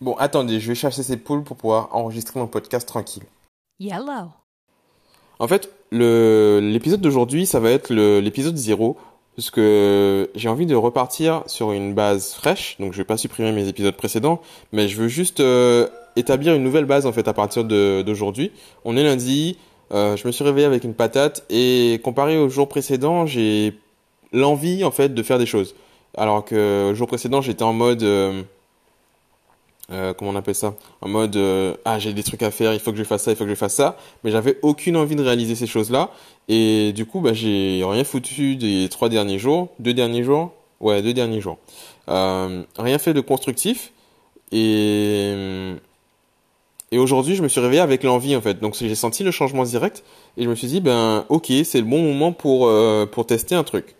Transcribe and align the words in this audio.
Bon, 0.00 0.14
attendez, 0.18 0.60
je 0.60 0.68
vais 0.68 0.76
chasser 0.76 1.02
ces 1.02 1.16
poules 1.16 1.42
pour 1.42 1.56
pouvoir 1.56 1.88
enregistrer 1.92 2.38
mon 2.38 2.46
podcast 2.46 2.86
tranquille. 2.86 3.24
Yellow. 3.80 4.30
En 5.40 5.48
fait, 5.48 5.72
l'épisode 5.90 7.00
d'aujourd'hui, 7.00 7.46
ça 7.46 7.58
va 7.58 7.70
être 7.72 7.92
l'épisode 7.92 8.56
0, 8.56 8.96
parce 9.34 9.50
que 9.50 10.30
j'ai 10.36 10.48
envie 10.48 10.66
de 10.66 10.76
repartir 10.76 11.42
sur 11.46 11.72
une 11.72 11.94
base 11.94 12.32
fraîche, 12.34 12.76
donc 12.78 12.92
je 12.92 12.98
vais 12.98 13.04
pas 13.04 13.16
supprimer 13.16 13.50
mes 13.50 13.66
épisodes 13.66 13.96
précédents, 13.96 14.40
mais 14.72 14.86
je 14.86 14.96
veux 14.96 15.08
juste 15.08 15.40
euh, 15.40 15.88
établir 16.14 16.54
une 16.54 16.62
nouvelle 16.62 16.84
base 16.84 17.04
en 17.06 17.12
fait 17.12 17.26
à 17.26 17.32
partir 17.32 17.64
de, 17.64 18.02
d'aujourd'hui. 18.02 18.52
On 18.84 18.96
est 18.96 19.04
lundi, 19.04 19.58
euh, 19.92 20.16
je 20.16 20.26
me 20.28 20.32
suis 20.32 20.44
réveillé 20.44 20.66
avec 20.66 20.84
une 20.84 20.94
patate, 20.94 21.44
et 21.50 22.00
comparé 22.04 22.38
au 22.38 22.48
jour 22.48 22.68
précédent, 22.68 23.26
j'ai 23.26 23.76
l'envie 24.32 24.84
en 24.84 24.92
fait 24.92 25.12
de 25.12 25.22
faire 25.24 25.38
des 25.38 25.46
choses. 25.46 25.74
Alors 26.16 26.44
que 26.44 26.88
le 26.90 26.94
jour 26.94 27.08
précédent, 27.08 27.40
j'étais 27.40 27.64
en 27.64 27.72
mode... 27.72 28.04
euh, 28.04 28.42
euh, 29.90 30.12
comment 30.12 30.32
on 30.32 30.36
appelle 30.36 30.54
ça? 30.54 30.74
En 31.00 31.08
mode 31.08 31.36
euh, 31.36 31.74
ah 31.84 31.98
j'ai 31.98 32.12
des 32.12 32.22
trucs 32.22 32.42
à 32.42 32.50
faire, 32.50 32.74
il 32.74 32.80
faut 32.80 32.92
que 32.92 32.98
je 32.98 33.04
fasse 33.04 33.22
ça, 33.22 33.30
il 33.30 33.36
faut 33.36 33.44
que 33.44 33.50
je 33.50 33.54
fasse 33.54 33.74
ça, 33.74 33.96
mais 34.22 34.30
j'avais 34.30 34.58
aucune 34.62 34.96
envie 34.96 35.16
de 35.16 35.22
réaliser 35.22 35.54
ces 35.54 35.66
choses-là. 35.66 36.10
Et 36.48 36.92
du 36.92 37.06
coup 37.06 37.20
bah 37.20 37.32
j'ai 37.32 37.82
rien 37.84 38.04
foutu 38.04 38.56
des 38.56 38.88
trois 38.90 39.08
derniers 39.08 39.38
jours, 39.38 39.68
deux 39.78 39.94
derniers 39.94 40.24
jours, 40.24 40.52
ouais 40.80 41.00
deux 41.02 41.14
derniers 41.14 41.40
jours, 41.40 41.58
euh, 42.08 42.62
rien 42.78 42.98
fait 42.98 43.14
de 43.14 43.20
constructif. 43.20 43.92
Et 44.52 45.32
et 46.90 46.98
aujourd'hui 46.98 47.34
je 47.34 47.42
me 47.42 47.48
suis 47.48 47.60
réveillé 47.60 47.80
avec 47.80 48.02
l'envie 48.02 48.36
en 48.36 48.40
fait, 48.40 48.60
donc 48.60 48.76
j'ai 48.78 48.94
senti 48.94 49.24
le 49.24 49.30
changement 49.30 49.64
direct 49.64 50.04
et 50.36 50.44
je 50.44 50.48
me 50.48 50.54
suis 50.54 50.68
dit 50.68 50.80
ben 50.80 51.24
ok 51.28 51.50
c'est 51.64 51.80
le 51.80 51.86
bon 51.86 52.02
moment 52.02 52.32
pour 52.32 52.70
pour 53.10 53.26
tester 53.26 53.54
un 53.54 53.64
truc. 53.64 53.94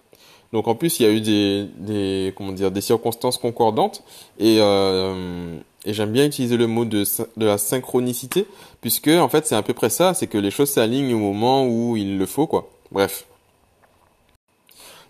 Donc 0.53 0.69
en 0.69 0.75
plus 0.75 1.01
il 1.01 1.03
y 1.03 1.07
a 1.07 1.13
eu 1.13 1.21
des 1.21 1.67
des 1.79 2.33
comment 2.37 2.53
dire 2.53 2.71
des 2.71 2.81
circonstances 2.81 3.37
concordantes. 3.37 4.03
Et 4.39 4.59
et 5.85 5.95
j'aime 5.95 6.13
bien 6.13 6.27
utiliser 6.27 6.57
le 6.57 6.67
mot 6.67 6.85
de, 6.85 7.05
la 7.37 7.59
synchronicité, 7.59 8.47
puisque 8.81 9.09
en 9.09 9.29
fait 9.29 9.47
c'est 9.47 9.55
à 9.55 9.63
peu 9.63 9.75
près 9.75 9.91
ça, 9.91 10.15
c'est 10.15 10.27
que 10.27 10.39
les 10.39 10.51
choses 10.51 10.71
s'alignent 10.71 11.15
au 11.15 11.19
moment 11.19 11.67
où 11.67 11.97
il 11.97 12.19
le 12.19 12.27
faut, 12.27 12.47
quoi. 12.47 12.71
Bref. 12.91 13.27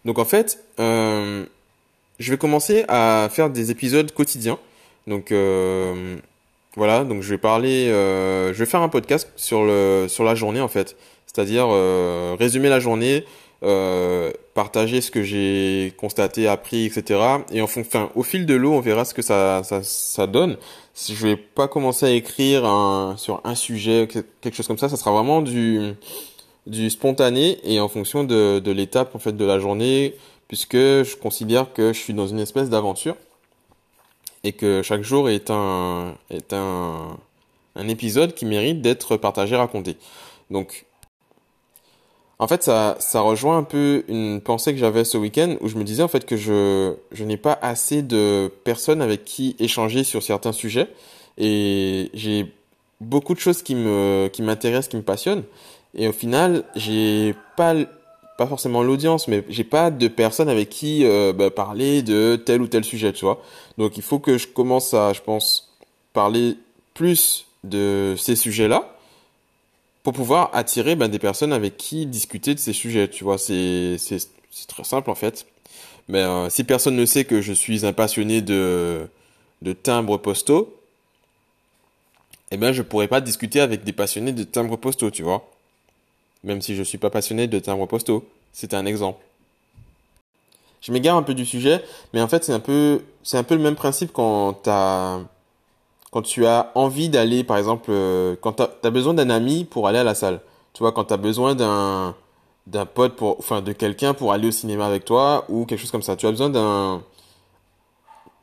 Donc 0.04 0.18
en 0.18 0.24
fait, 0.24 0.62
euh, 0.78 1.44
je 2.18 2.30
vais 2.30 2.38
commencer 2.38 2.84
à 2.88 3.28
faire 3.30 3.50
des 3.50 3.70
épisodes 3.70 4.12
quotidiens. 4.12 4.58
Donc 5.06 5.32
euh, 5.32 6.16
voilà, 6.76 7.04
donc 7.04 7.22
je 7.22 7.30
vais 7.30 7.38
parler, 7.38 7.88
euh, 7.88 8.52
je 8.52 8.58
vais 8.58 8.66
faire 8.66 8.82
un 8.82 8.88
podcast 8.88 9.30
sur 9.36 9.60
sur 10.08 10.24
la 10.24 10.34
journée 10.34 10.60
en 10.60 10.68
fait, 10.68 10.96
c'est-à-dire 11.26 11.68
résumer 12.38 12.68
la 12.68 12.78
journée, 12.78 13.24
euh, 13.64 14.32
partager 14.54 15.00
ce 15.00 15.10
que 15.10 15.22
j'ai 15.22 15.92
constaté, 15.98 16.46
appris, 16.48 16.86
etc. 16.86 17.20
Et 17.52 17.60
en 17.60 17.64
enfin, 17.64 18.10
au 18.14 18.22
fil 18.22 18.46
de 18.46 18.54
l'eau, 18.54 18.72
on 18.72 18.80
verra 18.80 19.04
ce 19.04 19.14
que 19.14 19.22
ça, 19.22 19.62
ça, 19.64 19.82
ça 19.82 20.26
donne. 20.26 20.56
Si 20.94 21.14
je 21.14 21.26
vais 21.26 21.36
pas 21.36 21.68
commencer 21.68 22.06
à 22.06 22.10
écrire 22.10 22.64
un, 22.66 23.16
sur 23.16 23.40
un 23.44 23.54
sujet, 23.54 24.08
que- 24.08 24.24
quelque 24.40 24.54
chose 24.54 24.66
comme 24.68 24.78
ça, 24.78 24.88
ça 24.88 24.96
sera 24.96 25.12
vraiment 25.12 25.42
du, 25.42 25.92
du 26.66 26.90
spontané 26.90 27.58
et 27.64 27.80
en 27.80 27.88
fonction 27.88 28.24
de, 28.24 28.58
de 28.60 28.70
l'étape 28.72 29.14
en 29.14 29.18
fait 29.18 29.36
de 29.36 29.44
la 29.44 29.58
journée, 29.58 30.14
puisque 30.48 30.76
je 30.76 31.16
considère 31.16 31.72
que 31.72 31.92
je 31.92 31.98
suis 31.98 32.14
dans 32.14 32.26
une 32.28 32.40
espèce 32.40 32.70
d'aventure 32.70 33.16
et 34.44 34.52
que 34.52 34.82
chaque 34.82 35.02
jour 35.02 35.28
est 35.28 35.50
un, 35.50 36.14
est 36.30 36.52
un, 36.52 37.16
un 37.76 37.88
épisode 37.88 38.34
qui 38.34 38.46
mérite 38.46 38.80
d'être 38.82 39.16
partagé, 39.16 39.56
raconté. 39.56 39.96
Donc, 40.50 40.86
en 42.40 42.46
fait, 42.46 42.62
ça, 42.62 42.96
ça 43.00 43.20
rejoint 43.20 43.58
un 43.58 43.62
peu 43.64 44.04
une 44.06 44.40
pensée 44.40 44.72
que 44.72 44.78
j'avais 44.78 45.04
ce 45.04 45.18
week-end 45.18 45.56
où 45.60 45.68
je 45.68 45.76
me 45.76 45.82
disais 45.82 46.04
en 46.04 46.08
fait 46.08 46.24
que 46.24 46.36
je, 46.36 46.94
je 47.10 47.24
n'ai 47.24 47.36
pas 47.36 47.58
assez 47.62 48.02
de 48.02 48.52
personnes 48.62 49.02
avec 49.02 49.24
qui 49.24 49.56
échanger 49.58 50.04
sur 50.04 50.22
certains 50.22 50.52
sujets. 50.52 50.88
Et 51.36 52.10
j'ai 52.14 52.52
beaucoup 53.00 53.34
de 53.34 53.40
choses 53.40 53.62
qui 53.62 53.74
me, 53.74 54.28
qui 54.32 54.42
m'intéressent, 54.42 54.88
qui 54.88 54.96
me 54.96 55.02
passionnent. 55.02 55.42
Et 55.94 56.06
au 56.06 56.12
final, 56.12 56.64
j'ai 56.76 57.34
pas, 57.56 57.74
pas 58.36 58.46
forcément 58.46 58.84
l'audience, 58.84 59.26
mais 59.26 59.44
j'ai 59.48 59.64
pas 59.64 59.90
de 59.90 60.06
personnes 60.06 60.48
avec 60.48 60.68
qui 60.68 61.04
euh, 61.04 61.32
bah, 61.32 61.50
parler 61.50 62.02
de 62.02 62.36
tel 62.36 62.62
ou 62.62 62.68
tel 62.68 62.84
sujet, 62.84 63.12
tu 63.12 63.24
vois. 63.24 63.42
Donc 63.78 63.96
il 63.96 64.02
faut 64.02 64.20
que 64.20 64.38
je 64.38 64.46
commence 64.46 64.94
à, 64.94 65.12
je 65.12 65.22
pense, 65.22 65.74
parler 66.12 66.56
plus 66.94 67.46
de 67.64 68.14
ces 68.16 68.36
sujets-là 68.36 68.94
pour 70.08 70.14
pouvoir 70.14 70.48
attirer 70.54 70.96
ben, 70.96 71.08
des 71.08 71.18
personnes 71.18 71.52
avec 71.52 71.76
qui 71.76 72.06
discuter 72.06 72.54
de 72.54 72.58
ces 72.58 72.72
sujets, 72.72 73.08
tu 73.08 73.24
vois, 73.24 73.36
c'est 73.36 73.98
très 74.66 74.82
simple 74.82 75.10
en 75.10 75.14
fait. 75.14 75.46
Mais 76.08 76.20
euh, 76.20 76.48
si 76.48 76.64
personne 76.64 76.96
ne 76.96 77.04
sait 77.04 77.26
que 77.26 77.42
je 77.42 77.52
suis 77.52 77.84
un 77.84 77.92
passionné 77.92 78.40
de 78.40 79.10
timbres 79.82 80.16
postaux, 80.16 80.74
eh 82.50 82.56
ben 82.56 82.72
je 82.72 82.80
pourrais 82.80 83.06
pas 83.06 83.20
discuter 83.20 83.60
avec 83.60 83.84
des 83.84 83.92
passionnés 83.92 84.32
de 84.32 84.44
timbres 84.44 84.78
postaux, 84.78 85.10
tu 85.10 85.22
vois. 85.22 85.46
Même 86.42 86.62
si 86.62 86.74
je 86.74 86.82
suis 86.82 86.96
pas 86.96 87.10
passionné 87.10 87.46
de 87.46 87.58
timbres 87.58 87.86
postaux, 87.86 88.26
c'est 88.54 88.72
un 88.72 88.86
exemple. 88.86 89.22
Je 90.80 90.90
m'égare 90.90 91.18
un 91.18 91.22
peu 91.22 91.34
du 91.34 91.44
sujet, 91.44 91.84
mais 92.14 92.22
en 92.22 92.28
fait 92.28 92.44
c'est 92.44 92.54
un 92.54 92.60
peu 92.60 93.02
c'est 93.22 93.36
un 93.36 93.44
peu 93.44 93.56
le 93.56 93.60
même 93.60 93.76
principe 93.76 94.14
quand 94.14 94.54
t'as 94.54 95.20
quand 96.10 96.22
tu 96.22 96.46
as 96.46 96.72
envie 96.74 97.08
d'aller, 97.08 97.44
par 97.44 97.58
exemple, 97.58 97.90
euh, 97.90 98.36
quand 98.40 98.54
tu 98.54 98.62
as, 98.62 98.90
besoin 98.90 99.14
d'un 99.14 99.30
ami 99.30 99.64
pour 99.64 99.88
aller 99.88 99.98
à 99.98 100.04
la 100.04 100.14
salle. 100.14 100.40
Tu 100.72 100.82
vois, 100.82 100.92
quand 100.92 101.04
tu 101.04 101.14
as 101.14 101.18
besoin 101.18 101.54
d'un 101.54 102.14
d'un 102.66 102.84
pote 102.84 103.16
pour, 103.16 103.36
enfin, 103.38 103.62
de 103.62 103.72
quelqu'un 103.72 104.12
pour 104.12 104.32
aller 104.32 104.48
au 104.48 104.50
cinéma 104.50 104.84
avec 104.84 105.06
toi 105.06 105.46
ou 105.48 105.64
quelque 105.64 105.80
chose 105.80 105.90
comme 105.90 106.02
ça. 106.02 106.16
Tu 106.16 106.26
as 106.26 106.30
besoin 106.30 106.50
d'un, 106.50 107.02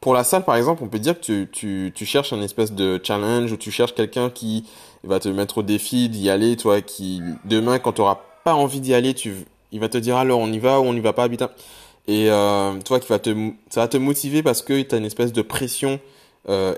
pour 0.05 0.13
la 0.13 0.23
salle, 0.23 0.43
par 0.43 0.55
exemple, 0.55 0.83
on 0.83 0.87
peut 0.87 0.99
dire 0.99 1.19
que 1.19 1.25
tu, 1.25 1.49
tu, 1.51 1.91
tu 1.95 2.05
cherches 2.05 2.31
un 2.31 2.41
espèce 2.43 2.71
de 2.73 2.99
challenge 3.03 3.51
ou 3.51 3.57
tu 3.57 3.71
cherches 3.71 3.95
quelqu'un 3.95 4.29
qui 4.29 4.63
va 5.03 5.19
te 5.19 5.27
mettre 5.29 5.59
au 5.59 5.63
défi 5.63 6.09
d'y 6.09 6.29
aller, 6.29 6.57
toi, 6.57 6.81
qui, 6.81 7.21
demain, 7.43 7.79
quand 7.79 7.93
tu 7.93 8.01
auras 8.01 8.19
pas 8.43 8.53
envie 8.53 8.81
d'y 8.81 8.93
aller, 8.93 9.15
tu, 9.15 9.33
il 9.71 9.79
va 9.79 9.89
te 9.89 9.97
dire 9.97 10.17
alors 10.17 10.39
on 10.39 10.51
y 10.51 10.59
va 10.59 10.79
ou 10.79 10.83
on 10.83 10.93
n'y 10.93 10.99
va 10.99 11.13
pas, 11.13 11.23
habitant. 11.23 11.49
Et, 12.07 12.29
euh, 12.29 12.79
toi, 12.85 12.99
qui 12.99 13.07
va 13.07 13.17
te, 13.17 13.35
ça 13.71 13.81
va 13.81 13.87
te 13.87 13.97
motiver 13.97 14.43
parce 14.43 14.61
que 14.61 14.79
tu 14.79 14.93
as 14.93 14.99
une 14.99 15.05
espèce 15.05 15.33
de 15.33 15.41
pression 15.41 15.99
euh, 16.49 16.75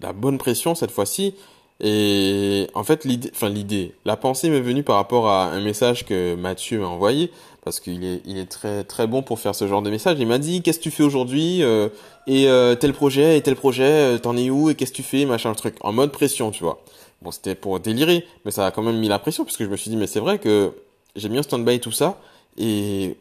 la 0.00 0.12
bonne 0.12 0.38
pression 0.38 0.74
cette 0.74 0.90
fois-ci. 0.90 1.34
Et 1.80 2.68
en 2.74 2.84
fait, 2.84 3.04
l'idée, 3.04 3.30
enfin 3.34 3.48
l'idée, 3.48 3.94
la 4.04 4.16
pensée 4.16 4.48
m'est 4.50 4.60
venue 4.60 4.84
par 4.84 4.96
rapport 4.96 5.28
à 5.28 5.46
un 5.46 5.60
message 5.60 6.06
que 6.06 6.36
Mathieu 6.36 6.78
m'a 6.78 6.86
envoyé, 6.86 7.32
parce 7.64 7.80
qu'il 7.80 8.04
est, 8.04 8.22
il 8.24 8.38
est 8.38 8.46
très 8.46 8.84
très 8.84 9.08
bon 9.08 9.22
pour 9.22 9.40
faire 9.40 9.54
ce 9.54 9.66
genre 9.66 9.82
de 9.82 9.90
message. 9.90 10.16
Il 10.20 10.28
m'a 10.28 10.38
dit, 10.38 10.62
qu'est-ce 10.62 10.78
que 10.78 10.84
tu 10.84 10.92
fais 10.92 11.02
aujourd'hui 11.02 11.62
euh, 11.62 11.88
Et 12.28 12.48
euh, 12.48 12.76
tel 12.76 12.92
projet, 12.92 13.36
et 13.36 13.42
tel 13.42 13.56
projet, 13.56 14.14
euh, 14.14 14.18
t'en 14.18 14.36
es 14.36 14.48
où 14.48 14.70
Et 14.70 14.76
qu'est-ce 14.76 14.92
que 14.92 14.96
tu 14.96 15.02
fais 15.02 15.24
Machin, 15.24 15.52
truc. 15.54 15.74
En 15.80 15.92
mode 15.92 16.12
pression, 16.12 16.52
tu 16.52 16.62
vois. 16.62 16.80
Bon, 17.20 17.32
c'était 17.32 17.56
pour 17.56 17.80
délirer, 17.80 18.26
mais 18.44 18.52
ça 18.52 18.66
a 18.66 18.70
quand 18.70 18.82
même 18.82 18.98
mis 18.98 19.08
la 19.08 19.18
pression, 19.18 19.44
parce 19.44 19.56
que 19.56 19.64
je 19.64 19.68
me 19.70 19.76
suis 19.76 19.90
dit, 19.90 19.96
mais 19.96 20.06
c'est 20.06 20.20
vrai 20.20 20.38
que 20.38 20.72
j'ai 21.16 21.28
mis 21.28 21.38
en 21.38 21.42
stand-by 21.42 21.80
tout 21.80 21.92
ça, 21.92 22.18
et... 22.58 23.16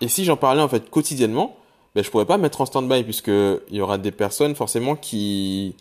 Et 0.00 0.08
si 0.08 0.24
j'en 0.24 0.36
parlais 0.36 0.60
en 0.60 0.68
fait 0.68 0.90
quotidiennement, 0.90 1.56
ben, 1.94 2.02
je 2.02 2.10
pourrais 2.10 2.26
pas 2.26 2.38
mettre 2.38 2.60
en 2.60 2.66
stand-by 2.66 3.04
puisque 3.04 3.28
il 3.28 3.76
y 3.76 3.80
aura 3.80 3.98
des 3.98 4.12
personnes 4.12 4.54
forcément 4.54 4.96
qui, 4.96 5.74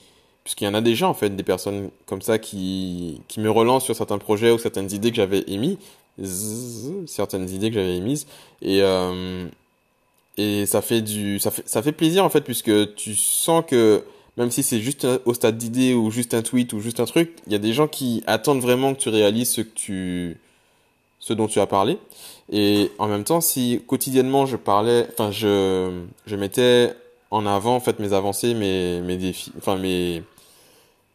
puisqu'il 0.43 0.65
y 0.65 0.67
en 0.67 0.73
a 0.73 0.81
déjà 0.81 1.07
en 1.07 1.13
fait 1.13 1.35
des 1.35 1.43
personnes 1.43 1.89
comme 2.05 2.21
ça 2.21 2.39
qui, 2.39 3.21
qui 3.27 3.39
me 3.39 3.49
relancent 3.49 3.85
sur 3.85 3.95
certains 3.95 4.17
projets 4.17 4.51
ou 4.51 4.57
certaines 4.57 4.91
idées 4.91 5.11
que 5.11 5.17
j'avais 5.17 5.43
émis, 5.47 5.77
Zzz, 6.21 7.05
certaines 7.07 7.49
idées 7.49 7.69
que 7.69 7.75
j'avais 7.75 7.95
émises. 7.95 8.27
Et 8.61 8.81
euh, 8.81 9.47
et 10.37 10.65
ça 10.65 10.81
fait 10.81 11.01
du, 11.01 11.39
ça 11.39 11.51
fait, 11.51 11.67
ça 11.67 11.81
fait 11.81 11.91
plaisir 11.91 12.23
en 12.23 12.29
fait 12.29 12.41
puisque 12.41 12.95
tu 12.95 13.15
sens 13.15 13.63
que 13.67 14.03
même 14.37 14.49
si 14.49 14.63
c'est 14.63 14.79
juste 14.79 15.05
au 15.25 15.33
stade 15.33 15.57
d'idée 15.57 15.93
ou 15.93 16.09
juste 16.09 16.33
un 16.33 16.41
tweet 16.41 16.73
ou 16.73 16.79
juste 16.79 16.99
un 16.99 17.05
truc, 17.05 17.33
il 17.47 17.53
y 17.53 17.55
a 17.55 17.59
des 17.59 17.73
gens 17.73 17.87
qui 17.87 18.23
attendent 18.27 18.61
vraiment 18.61 18.93
que 18.93 18.99
tu 18.99 19.09
réalises 19.09 19.51
ce 19.51 19.61
que 19.61 19.73
tu, 19.75 20.37
ce 21.21 21.31
dont 21.31 21.47
tu 21.47 21.61
as 21.61 21.67
parlé. 21.67 21.97
Et 22.51 22.91
en 22.97 23.07
même 23.07 23.23
temps, 23.23 23.39
si 23.39 23.81
quotidiennement 23.87 24.45
je 24.45 24.57
parlais, 24.57 25.07
enfin 25.13 25.31
je, 25.31 26.01
je 26.25 26.35
mettais 26.35 26.93
en 27.29 27.45
avant 27.45 27.75
en 27.75 27.79
fait 27.79 27.99
mes 27.99 28.11
avancées, 28.11 28.53
mes, 28.53 28.99
mes 28.99 29.15
défis, 29.15 29.53
enfin 29.57 29.77
mes, 29.77 30.21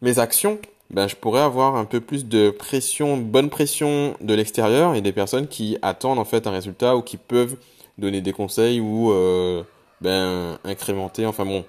mes 0.01 0.19
actions, 0.19 0.59
ben 0.89 1.09
je 1.09 1.17
pourrais 1.17 1.43
avoir 1.43 1.77
un 1.77 1.85
peu 1.85 2.01
plus 2.01 2.25
de 2.27 2.49
pression, 2.49 3.19
bonne 3.19 3.51
pression 3.51 4.17
de 4.23 4.33
l'extérieur 4.33 4.95
et 4.95 5.03
des 5.03 5.13
personnes 5.13 5.49
qui 5.49 5.77
attendent 5.83 6.19
en 6.19 6.25
fait 6.25 6.47
un 6.47 6.53
résultat 6.53 6.97
ou 6.97 7.03
qui 7.03 7.19
peuvent 7.19 7.57
donner 7.99 8.23
des 8.23 8.33
conseils 8.33 8.81
ou 8.81 9.11
euh, 9.11 9.63
ben 10.01 10.59
incrémenter, 10.65 11.27
enfin 11.27 11.45
bon, 11.45 11.65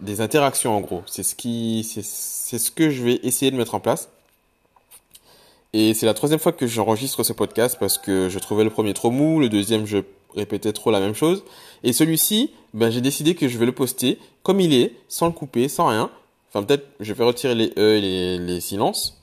des 0.00 0.20
interactions 0.20 0.76
en 0.76 0.80
gros. 0.80 1.02
C'est 1.06 1.22
ce 1.22 1.34
qui, 1.34 1.84
c'est, 1.84 2.02
ce 2.58 2.70
que 2.70 2.90
je 2.90 3.02
vais 3.04 3.20
essayer 3.22 3.50
de 3.50 3.56
mettre 3.56 3.74
en 3.74 3.80
place. 3.80 4.10
Et 5.74 5.94
c'est 5.94 6.06
la 6.06 6.14
troisième 6.14 6.38
fois 6.38 6.52
que 6.52 6.66
j'enregistre 6.66 7.22
ce 7.22 7.32
podcast 7.32 7.76
parce 7.80 7.96
que 7.96 8.28
je 8.28 8.38
trouvais 8.38 8.64
le 8.64 8.70
premier 8.70 8.92
trop 8.92 9.10
mou, 9.10 9.40
le 9.40 9.48
deuxième 9.48 9.86
je 9.86 9.98
répétais 10.34 10.72
trop 10.72 10.90
la 10.90 11.00
même 11.00 11.14
chose. 11.14 11.44
Et 11.82 11.92
celui-ci, 11.92 12.52
ben, 12.74 12.90
j'ai 12.90 13.00
décidé 13.00 13.34
que 13.34 13.48
je 13.48 13.56
vais 13.58 13.66
le 13.66 13.72
poster 13.72 14.18
comme 14.42 14.60
il 14.60 14.74
est, 14.74 14.94
sans 15.08 15.26
le 15.26 15.32
couper, 15.32 15.68
sans 15.68 15.88
rien. 15.88 16.10
Enfin, 16.48 16.62
peut-être 16.62 16.86
je 17.00 17.12
vais 17.14 17.24
retirer 17.24 17.54
les 17.54 17.72
E 17.78 17.96
et 17.96 18.00
les, 18.00 18.38
les 18.38 18.60
silences. 18.60 19.22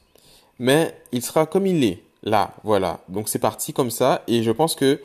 Mais 0.58 1.00
il 1.12 1.24
sera 1.24 1.46
comme 1.46 1.68
il 1.68 1.84
est, 1.84 2.04
là, 2.24 2.56
voilà. 2.64 3.02
Donc 3.10 3.30
c'est 3.30 3.40
parti 3.40 3.72
comme 3.72 3.92
ça. 3.92 4.24
Et 4.28 4.42
je 4.42 4.52
pense 4.52 4.76
que 4.76 5.00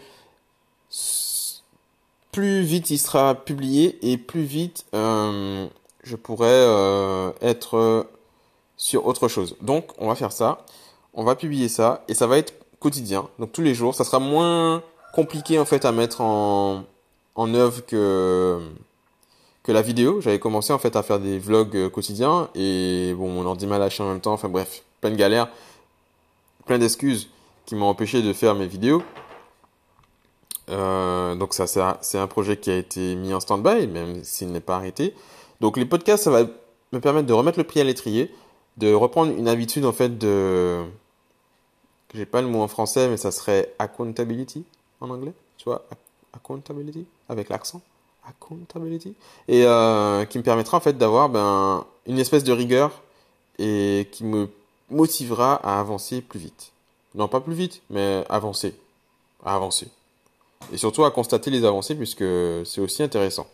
plus 2.32 2.62
vite 2.62 2.90
il 2.90 2.98
sera 2.98 3.34
publié 3.34 3.98
et 4.02 4.18
plus 4.18 4.42
vite 4.42 4.86
euh, 4.94 5.68
je 6.02 6.16
pourrai 6.16 6.48
euh, 6.48 7.30
être 7.42 8.08
sur 8.76 9.06
autre 9.06 9.28
chose. 9.28 9.56
Donc 9.60 9.92
on 9.98 10.08
va 10.08 10.14
faire 10.14 10.32
ça, 10.32 10.64
on 11.14 11.24
va 11.24 11.34
publier 11.34 11.68
ça 11.68 12.04
et 12.08 12.14
ça 12.14 12.26
va 12.26 12.38
être 12.38 12.54
quotidien, 12.78 13.28
donc 13.38 13.52
tous 13.52 13.62
les 13.62 13.74
jours. 13.74 13.94
Ça 13.94 14.04
sera 14.04 14.18
moins 14.18 14.82
compliqué 15.14 15.58
en 15.58 15.64
fait 15.64 15.84
à 15.84 15.92
mettre 15.92 16.20
en, 16.20 16.84
œuvre 17.36 17.80
que 17.86 18.60
la 19.68 19.82
vidéo. 19.82 20.20
J'avais 20.20 20.38
commencé 20.38 20.72
en 20.72 20.78
fait 20.78 20.96
à 20.96 21.02
faire 21.02 21.18
des 21.18 21.38
vlogs 21.38 21.88
quotidiens 21.90 22.48
et 22.54 23.14
bon 23.16 23.28
mon 23.28 23.46
ordi 23.46 23.66
m'a 23.66 23.78
lâché 23.78 24.02
en 24.02 24.08
même 24.08 24.20
temps. 24.20 24.34
Enfin 24.34 24.48
bref, 24.48 24.82
plein 25.00 25.10
de 25.10 25.16
galères, 25.16 25.48
plein 26.66 26.78
d'excuses 26.78 27.28
qui 27.66 27.74
m'ont 27.74 27.86
empêché 27.86 28.22
de 28.22 28.32
faire 28.32 28.54
mes 28.54 28.66
vidéos. 28.66 29.02
Euh, 30.70 31.34
donc 31.34 31.54
ça, 31.54 31.66
c'est 32.00 32.18
un 32.18 32.26
projet 32.26 32.56
qui 32.56 32.70
a 32.70 32.76
été 32.76 33.14
mis 33.16 33.34
en 33.34 33.40
stand-by, 33.40 33.86
même 33.86 34.24
s'il 34.24 34.50
n'est 34.50 34.60
pas 34.60 34.76
arrêté. 34.76 35.14
Donc 35.60 35.76
les 35.76 35.84
podcasts, 35.84 36.24
ça 36.24 36.30
va 36.30 36.44
me 36.92 37.00
permettre 37.00 37.26
de 37.26 37.32
remettre 37.32 37.58
le 37.58 37.64
pied 37.64 37.80
à 37.80 37.84
l'étrier, 37.84 38.34
de 38.76 38.92
reprendre 38.92 39.32
une 39.36 39.48
habitude 39.48 39.84
en 39.84 39.92
fait 39.92 40.18
de... 40.18 40.82
J'ai 42.14 42.26
pas 42.26 42.40
le 42.40 42.48
mot 42.48 42.62
en 42.62 42.68
français, 42.68 43.08
mais 43.08 43.16
ça 43.16 43.30
serait 43.30 43.74
accountability 43.78 44.64
en 45.00 45.10
anglais, 45.10 45.32
tu 45.58 45.64
vois, 45.64 45.84
accountability 46.32 47.06
avec 47.28 47.48
l'accent, 47.48 47.82
accountability, 48.26 49.14
et 49.48 49.64
euh, 49.66 50.24
qui 50.24 50.38
me 50.38 50.44
permettra 50.44 50.76
en 50.76 50.80
fait 50.80 50.96
d'avoir 50.96 51.28
ben, 51.28 51.84
une 52.06 52.18
espèce 52.18 52.44
de 52.44 52.52
rigueur 52.52 53.02
et 53.58 54.08
qui 54.12 54.24
me 54.24 54.48
motivera 54.90 55.56
à 55.56 55.80
avancer 55.80 56.20
plus 56.20 56.38
vite. 56.38 56.72
Non, 57.14 57.28
pas 57.28 57.40
plus 57.40 57.54
vite, 57.54 57.82
mais 57.90 58.24
avancer, 58.28 58.74
à 59.44 59.54
avancer 59.54 59.88
et 60.72 60.76
surtout 60.76 61.04
à 61.04 61.10
constater 61.10 61.50
les 61.50 61.64
avancées 61.64 61.94
puisque 61.94 62.24
c'est 62.64 62.80
aussi 62.80 63.02
intéressant. 63.02 63.46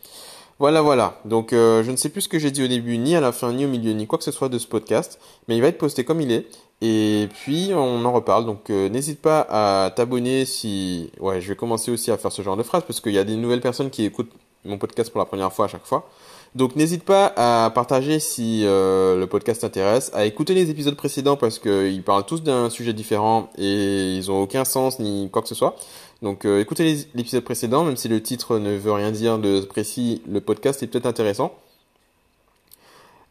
Voilà, 0.61 0.83
voilà. 0.83 1.19
Donc 1.25 1.55
euh, 1.55 1.83
je 1.83 1.91
ne 1.91 1.97
sais 1.97 2.11
plus 2.11 2.21
ce 2.21 2.29
que 2.29 2.39
j'ai 2.39 2.51
dit 2.51 2.62
au 2.62 2.69
début, 2.69 2.99
ni 2.99 3.17
à 3.17 3.21
la 3.23 3.33
fin, 3.33 3.51
ni 3.51 3.65
au 3.65 3.69
milieu, 3.69 3.93
ni 3.93 4.07
quoi 4.07 4.19
que 4.19 4.25
ce 4.25 4.31
soit 4.31 4.51
de 4.51 4.59
ce 4.59 4.67
podcast, 4.67 5.19
mais 5.49 5.57
il 5.57 5.62
va 5.62 5.69
être 5.69 5.79
posté 5.79 6.05
comme 6.05 6.21
il 6.21 6.31
est. 6.31 6.47
Et 6.83 7.29
puis 7.33 7.71
on 7.75 8.05
en 8.05 8.12
reparle. 8.12 8.45
Donc 8.45 8.69
euh, 8.69 8.91
n'hésite 8.91 9.23
pas 9.23 9.47
à 9.49 9.91
t'abonner 9.91 10.45
si... 10.45 11.11
Ouais, 11.19 11.41
je 11.41 11.49
vais 11.49 11.57
commencer 11.57 11.91
aussi 11.91 12.11
à 12.11 12.19
faire 12.19 12.31
ce 12.31 12.43
genre 12.43 12.59
de 12.59 12.62
phrase 12.62 12.83
parce 12.87 13.01
qu'il 13.01 13.12
y 13.12 13.19
a 13.19 13.25
des 13.25 13.37
nouvelles 13.37 13.62
personnes 13.62 13.89
qui 13.89 14.05
écoutent 14.05 14.31
mon 14.67 14.77
podcast 14.77 15.11
pour 15.11 15.19
la 15.19 15.25
première 15.25 15.51
fois 15.51 15.65
à 15.65 15.69
chaque 15.69 15.87
fois. 15.87 16.07
Donc 16.56 16.75
n'hésite 16.75 17.05
pas 17.05 17.32
à 17.37 17.70
partager 17.70 18.19
si 18.19 18.62
euh, 18.64 19.17
le 19.17 19.26
podcast 19.29 19.61
t'intéresse, 19.61 20.11
à 20.14 20.25
écouter 20.25 20.52
les 20.52 20.69
épisodes 20.69 20.97
précédents 20.97 21.37
parce 21.37 21.61
qu'ils 21.61 22.02
parlent 22.02 22.26
tous 22.26 22.43
d'un 22.43 22.70
sujet 22.70 22.93
différent 22.93 23.50
et 23.56 24.17
ils 24.17 24.32
ont 24.32 24.43
aucun 24.43 24.64
sens 24.64 24.99
ni 24.99 25.31
quoi 25.31 25.43
que 25.43 25.49
ce 25.49 25.55
soit. 25.55 25.76
Donc 26.23 26.44
euh, 26.44 26.61
écoutez 26.61 27.06
l'épisode 27.14 27.44
précédent, 27.44 27.85
même 27.85 27.97
si 27.97 28.08
le 28.08 28.20
titre 28.20 28.58
ne 28.58 28.76
veut 28.76 28.93
rien 28.93 29.12
dire 29.12 29.38
de 29.38 29.61
précis, 29.61 30.23
le 30.26 30.41
podcast 30.41 30.82
est 30.82 30.88
peut-être 30.88 31.06
intéressant. 31.06 31.52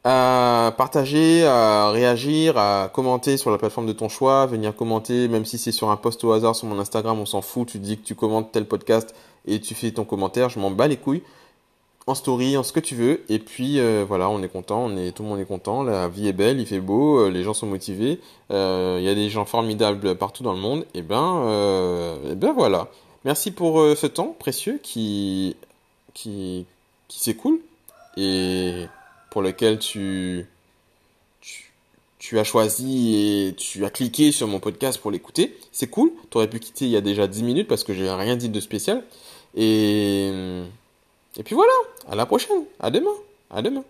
À 0.06 0.74
partager, 0.78 1.46
à 1.46 1.92
réagir, 1.92 2.58
à 2.58 2.90
commenter 2.94 3.36
sur 3.36 3.52
la 3.52 3.58
plateforme 3.58 3.86
de 3.86 3.92
ton 3.92 4.08
choix, 4.08 4.46
venir 4.46 4.74
commenter, 4.74 5.28
même 5.28 5.44
si 5.44 5.58
c'est 5.58 5.74
sur 5.74 5.92
un 5.92 5.98
post 5.98 6.24
au 6.24 6.32
hasard 6.32 6.56
sur 6.56 6.68
mon 6.68 6.80
Instagram, 6.80 7.20
on 7.20 7.26
s'en 7.26 7.42
fout, 7.42 7.68
tu 7.68 7.80
dis 7.80 7.98
que 7.98 8.06
tu 8.06 8.16
commentes 8.16 8.54
tel 8.54 8.66
podcast 8.66 9.14
et 9.46 9.60
tu 9.60 9.76
fais 9.76 9.92
ton 9.92 10.06
commentaire, 10.06 10.48
je 10.48 10.58
m'en 10.58 10.72
bats 10.72 10.88
les 10.88 10.96
couilles 10.96 11.22
en 12.10 12.16
story, 12.16 12.58
en 12.58 12.64
ce 12.64 12.74
que 12.74 12.80
tu 12.80 12.96
veux. 12.96 13.24
Et 13.30 13.38
puis 13.38 13.80
euh, 13.80 14.04
voilà, 14.08 14.30
on 14.30 14.42
est 14.42 14.50
content, 14.50 14.90
tout 15.14 15.24
le 15.24 15.30
monde 15.30 15.40
est 15.40 15.46
content, 15.46 15.84
la 15.84 16.08
vie 16.08 16.28
est 16.28 16.34
belle, 16.34 16.60
il 16.60 16.66
fait 16.66 16.80
beau, 16.80 17.20
euh, 17.20 17.30
les 17.30 17.44
gens 17.44 17.54
sont 17.54 17.68
motivés, 17.68 18.20
euh, 18.52 18.98
il 19.00 19.06
y 19.06 19.10
a 19.10 19.14
des 19.14 19.30
gens 19.30 19.46
formidables 19.46 20.16
partout 20.16 20.42
dans 20.42 20.54
le 20.54 20.60
monde. 20.60 20.86
Et 20.96 21.04
ben, 21.04 22.18
ben 22.36 22.54
voilà. 22.54 22.88
Merci 23.26 23.52
pour 23.52 23.80
ce 23.96 24.08
temps 24.08 24.36
précieux 24.40 24.80
qui, 24.82 25.56
qui, 26.14 26.66
qui 27.08 27.20
s'écoule 27.20 27.60
et 28.18 28.86
pour 29.30 29.42
lequel 29.42 29.78
tu, 29.78 30.48
tu, 31.42 31.72
tu 32.18 32.40
as 32.40 32.44
choisi 32.44 33.16
et 33.16 33.56
tu 33.56 33.86
as 33.86 33.90
cliqué 33.92 34.32
sur 34.32 34.48
mon 34.48 34.60
podcast 34.60 35.00
pour 35.00 35.12
l'écouter. 35.12 35.56
C'est 35.72 35.88
cool. 35.88 36.12
Tu 36.32 36.38
aurais 36.38 36.50
pu 36.50 36.60
quitter 36.60 36.86
il 36.86 36.92
y 36.92 36.98
a 36.98 37.02
déjà 37.02 37.28
10 37.28 37.44
minutes 37.44 37.68
parce 37.68 37.84
que 37.84 37.94
j'ai 37.94 38.10
rien 38.10 38.36
dit 38.36 38.50
de 38.50 38.60
spécial. 38.60 39.04
Et 39.56 40.64
et 41.38 41.44
puis 41.44 41.56
voilà, 41.56 41.72
à 42.10 42.16
la 42.16 42.26
prochaine, 42.26 42.66
à 42.80 42.90
demain, 42.90 43.14
à 43.50 43.62
demain. 43.62 43.84